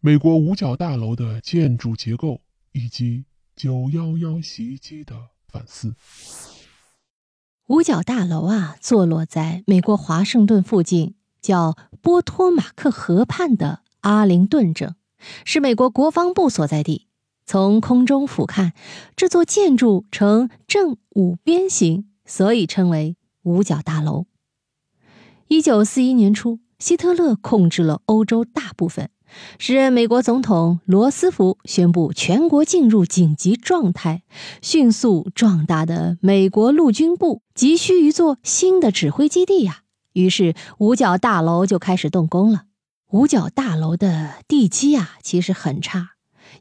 [0.00, 3.24] 美国五角大楼的建筑结构以及
[3.56, 5.96] 九幺幺袭击的反思。
[7.66, 14.94] 五角大楼啊，坐落在美国华盛顿附近，叫波托马克河畔的阿灵顿镇，
[15.44, 17.08] 是美国国防部所在地。
[17.44, 18.70] 从空中俯瞰，
[19.16, 24.26] 这座建筑呈正五边形，所以称为五角大楼。
[25.48, 29.10] 一九四一年初，希特勒控制了欧洲大部分。
[29.58, 34.22] 时任美国总统罗斯福宣布全国进入紧急状态，
[34.62, 42.62] 迅速壮大的美国陆军部急需一座新的指挥基地呀，于是五角大楼就开始动工了。
[43.10, 46.10] 五角大楼的地基啊，其实很差，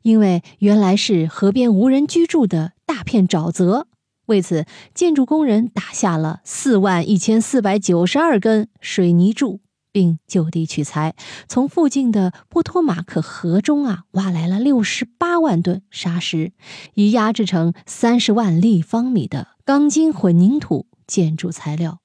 [0.02, 3.88] 因为原来是河边无人居住的大片沼泽，
[4.28, 9.60] 为此建筑工人打下了四万一千四百九十二根水泥柱。
[9.92, 11.16] 并就地取材，
[11.48, 16.52] 从附近的波托马克河中啊挖来了六十八万吨沙石，
[16.94, 22.00] 以压制成三十万立方米的钢筋混凝土建筑材料。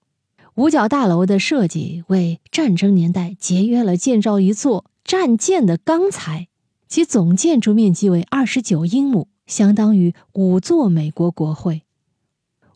[0.55, 6.48] 五角大楼的设计为战争年代节约了建造一座战舰的钢材，
[6.88, 11.83] 其总建筑面积为二十九英亩，相当于五座美国国会。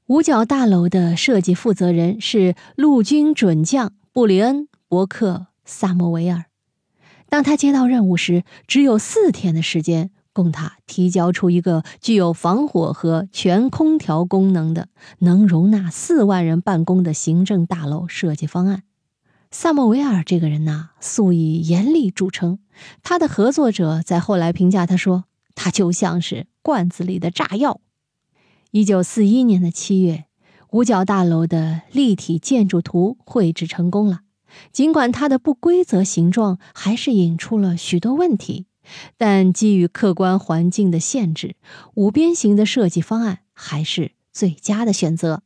[0.06, 4.68] 五角大楼的设计负责人是陆军准将布里恩。
[4.88, 5.32] 伯克·
[5.64, 6.44] 萨莫维尔，
[7.28, 18.84] 当他接到任务时，只有四天的时间供他提交出一个具有防火和全空调功能的、能容纳四万人办公的行政大楼设计方案。
[19.50, 22.60] 萨莫维尔这个人呐，素以严厉著称。
[23.02, 25.24] 他的合作者在后来评价他说
[25.56, 27.80] ：“他就像是罐子里的炸药。”
[28.70, 30.26] 一九四一年的七月，
[30.70, 34.20] 五角大楼的立体建筑图绘制成功了。
[34.72, 38.66] 尽管它的不规则形状还是引出了许多问题，
[39.16, 41.56] 但基于客观环境的限制，
[41.94, 45.42] 五边形的设计方案还是最佳的选择。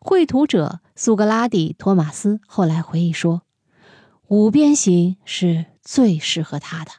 [0.00, 3.42] 绘图者苏格拉底·托马斯后来回忆说
[4.28, 6.90] ：“五边形是最适合他的。”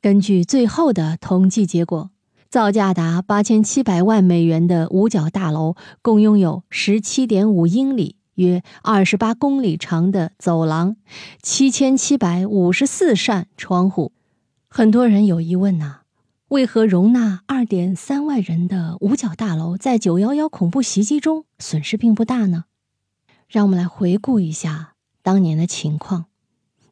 [0.00, 2.10] 根据最后的统计结果，
[2.48, 8.17] 造价达八千七百万美元的五角大楼共拥有十七点五英里。
[8.38, 10.96] 约二十八公里长的走廊，
[11.42, 14.12] 七千七百五十四扇窗户。
[14.68, 16.02] 很多人有疑问呐，
[16.48, 22.66] 为何容纳二点三万人的五角大楼在九幺幺恐怖袭击中损失并不大呢？
[23.48, 26.26] 让我们来回顾一下当年的情况。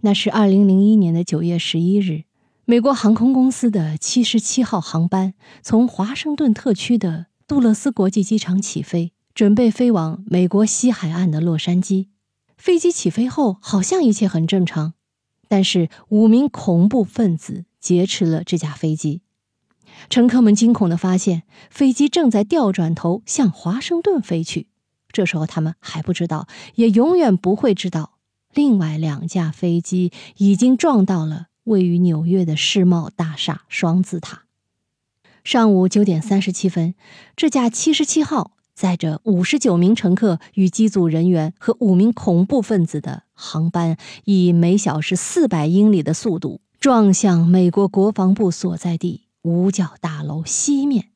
[0.01, 2.25] 那是二零零一年的九月十一日，
[2.65, 9.13] 美国航空公司的七十七号航班从华盛顿特区的杜勒斯国际机场起飞。
[9.37, 12.07] 准备飞往美国西海岸的洛杉矶，
[12.57, 14.95] 飞机起飞后好像一切很正常，
[15.47, 19.21] 但是五名恐怖分子劫持了这架飞机。
[20.09, 24.69] 乘客们惊恐地发现，飞机正在调转头向华盛顿飞去。
[25.13, 28.15] 这时候他们还不知道，也永远不会知道，
[28.55, 34.45] 另外两架飞机已经撞到了位于纽约的世贸大厦双子塔。
[35.45, 36.95] 上午九点三十七分，
[37.37, 38.56] 这架七十七号。
[38.77, 51.07] 载着五十九名乘客与机组人员和五名恐怖分子的航班，以每小时四百英里的速度撞向美国国防部所在地五角大楼西面。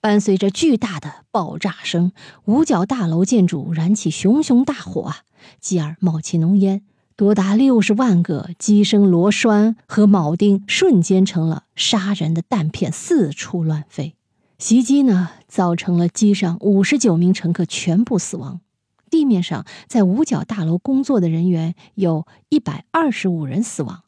[0.00, 2.12] 伴随着巨大的爆炸声，
[2.46, 5.18] 五角大楼建筑燃起熊熊大火啊！
[5.60, 6.82] 继而冒起浓烟，
[7.14, 14.14] 多达六十万个机身螺栓和铆钉瞬间成了杀人的弹片，四处乱飞。
[14.60, 18.60] 袭击呢，造成了机上五十九名乘客全部死亡。
[19.08, 24.02] 地面上，在五角大楼工作的人员有一百二十五人死亡。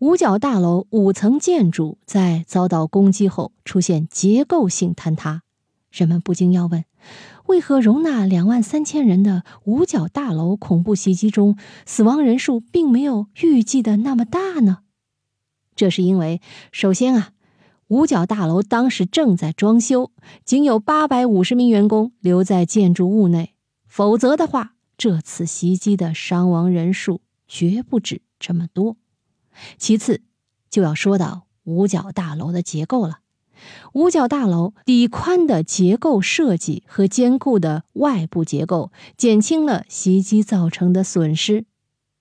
[0.00, 5.40] 五角大楼五层建筑在遭到攻击后出现结构性坍塌。
[5.90, 6.84] 人们不禁要问：
[7.46, 11.56] 为何容纳两万三千人的五角大楼恐怖袭击中，
[11.86, 14.80] 死亡人数并没有预计的那么大呢？
[15.74, 17.30] 这是因为，首先啊。
[17.88, 20.10] 五角大楼当时正在装修，
[20.44, 23.54] 仅有八百五十名员工留在建筑物内。
[23.86, 28.98] 否则的话，这次袭击的伤亡人数绝不止这么多。
[29.78, 30.20] 其次，
[30.68, 33.20] 就要说到五角大楼的结构了。
[33.94, 41.64] 五角大楼底宽的结构设计和坚固的外部结构，减轻了袭击造成的损失。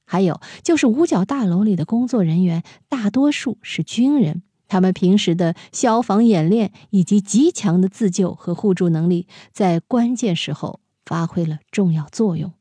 [0.05, 4.43] 还有就是，五角大楼里的工作人员大多数是军人。
[4.67, 12.53] 他们平时的消防演练以及极强的自救和互助能力，在关键时候发挥了重要作用。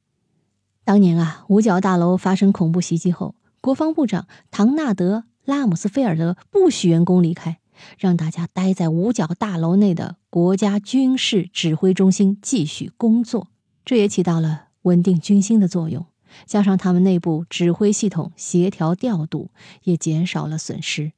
[0.84, 7.58] 当年啊，五角大楼发生恐怖袭击后，国防部长唐纳德·拉姆斯菲尔德不许员工离开，
[7.98, 13.48] 让大家待在五角大楼内的国家军事指挥中心继续工作，
[13.84, 16.06] 这也起到了稳定军心的作用。
[16.44, 19.50] 加上他们内部指挥系统协调调度，
[19.84, 21.12] 也减少了损失。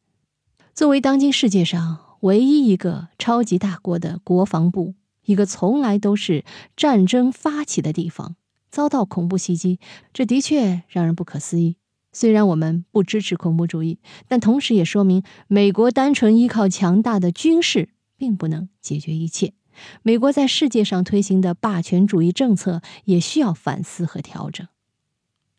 [0.79, 4.95] 作为当今世界上唯一一个超级大国的国防部，
[5.25, 6.45] 一个从来都是
[6.77, 8.37] 战争发起的地方，
[8.71, 9.81] 遭到恐怖袭击，
[10.13, 11.79] 这的确让人不可思议。
[12.13, 13.99] 虽然我们不支持恐怖主义，
[14.29, 19.55] 但同时也说明，美国单纯依靠强大的军事并不能解决一切。
[20.05, 24.65] 美国在世界上推行的霸权主义政策也需要反思和调整。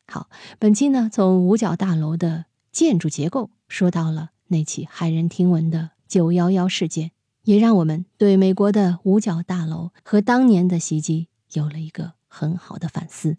[0.07, 0.29] 好，
[0.59, 7.11] 本期呢，从五角大楼的建筑结构说到了那起骇人听闻的九幺幺事件，
[7.43, 13.37] 也让我们对美国的五角大楼和当年的袭击有了一个很好的反思。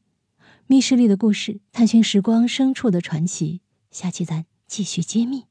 [0.66, 3.60] 密室里的故事，探寻时光深处的传奇，
[3.90, 5.49] 下期咱继续揭秘。